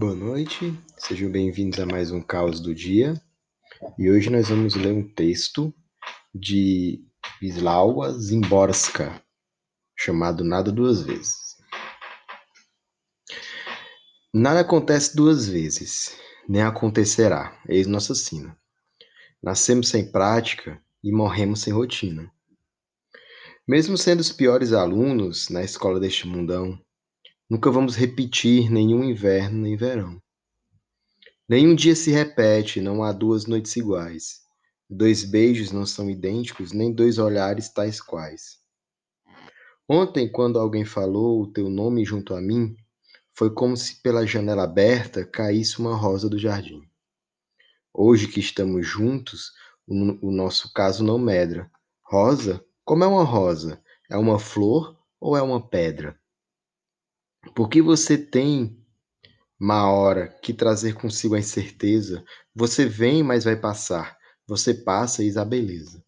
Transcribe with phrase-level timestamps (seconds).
[0.00, 3.20] Boa noite, sejam bem-vindos a mais um Caos do Dia.
[3.98, 5.74] E hoje nós vamos ler um texto
[6.34, 7.04] de
[7.42, 9.22] Wisława Zimborska,
[9.94, 11.58] chamado Nada Duas Vezes.
[14.32, 16.16] Nada acontece duas vezes,
[16.48, 18.56] nem acontecerá, eis nossa sina.
[19.42, 22.32] Nascemos sem prática e morremos sem rotina.
[23.68, 26.82] Mesmo sendo os piores alunos na escola deste mundão,
[27.50, 30.22] nunca vamos repetir nenhum inverno nem verão.
[31.48, 34.42] Nenhum dia se repete, não há duas noites iguais.
[34.88, 38.60] Dois beijos não são idênticos, nem dois olhares tais quais.
[39.88, 42.76] Ontem, quando alguém falou o teu nome junto a mim,
[43.34, 46.82] foi como se pela janela aberta caísse uma rosa do jardim.
[47.92, 49.50] Hoje que estamos juntos,
[49.88, 51.68] o, o nosso caso não medra.
[52.04, 52.64] Rosa?
[52.84, 53.82] Como é uma rosa?
[54.08, 56.19] É uma flor ou é uma pedra?
[57.54, 58.78] Porque você tem
[59.58, 62.24] uma hora que trazer consigo a incerteza,
[62.54, 64.18] você vem, mas vai passar.
[64.46, 66.04] Você passa e a beleza.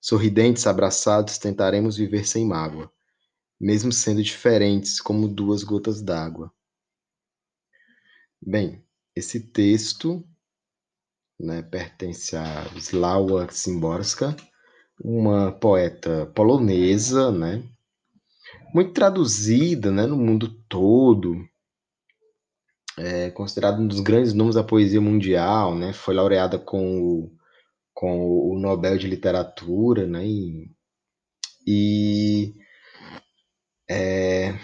[0.00, 2.92] Sorridentes, abraçados, tentaremos viver sem mágoa
[3.60, 6.52] mesmo sendo diferentes como duas gotas d'água.
[8.40, 8.84] Bem,
[9.16, 10.22] esse texto
[11.40, 14.36] né, pertence a Wisława Szymborska,
[15.02, 17.66] uma poeta polonesa, né,
[18.72, 21.36] muito traduzida né, no mundo todo,
[22.98, 27.36] é considerada um dos grandes nomes da poesia mundial, né, foi laureada com o,
[27.92, 30.70] com o Nobel de Literatura, né, e,
[31.66, 32.54] e
[33.88, 34.54] é,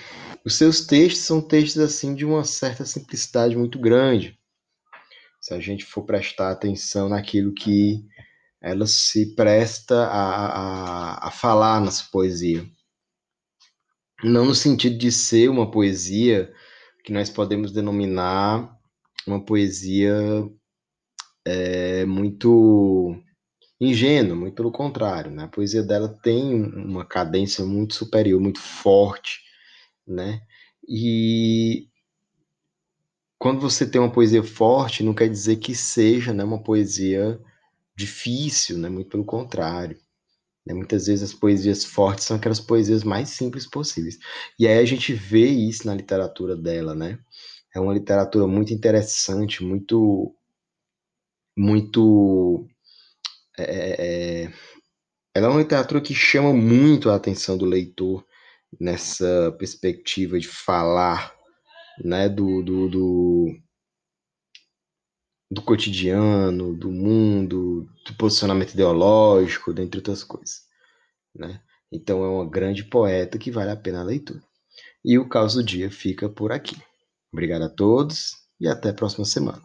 [0.44, 4.38] os seus textos são textos assim de uma certa simplicidade muito grande.
[5.41, 8.05] Se a gente for prestar atenção naquilo que
[8.61, 12.66] ela se presta a, a, a falar na sua poesia.
[14.23, 16.53] Não no sentido de ser uma poesia
[17.05, 18.71] que nós podemos denominar
[19.27, 20.15] uma poesia
[21.45, 23.17] é, muito
[23.80, 25.45] ingênua, muito pelo contrário, né?
[25.45, 29.41] A poesia dela tem uma cadência muito superior, muito forte,
[30.07, 30.42] né?
[30.86, 31.89] E
[33.39, 37.41] quando você tem uma poesia forte, não quer dizer que seja né, uma poesia
[37.97, 38.91] difícil, né?
[38.91, 39.98] Muito pelo contrário.
[40.70, 40.75] Né?
[40.75, 44.19] Muitas vezes as poesias fortes são aquelas poesias mais simples possíveis.
[44.58, 47.19] E aí a gente vê isso na literatura dela, né?
[47.75, 50.35] É uma literatura muito interessante, muito
[51.57, 52.67] muito
[53.59, 54.53] é, é, é,
[55.35, 58.25] ela é uma literatura que chama muito a atenção do leitor
[58.80, 61.35] nessa perspectiva de falar
[62.03, 63.57] né, do, do, do,
[65.50, 70.62] do cotidiano, do mundo, do posicionamento ideológico, dentre outras coisas.
[71.34, 71.61] Né?
[71.90, 74.40] Então é uma grande poeta que vale a pena a leitura.
[75.05, 76.77] E o Caos do Dia fica por aqui.
[77.33, 79.62] Obrigado a todos e até a próxima semana.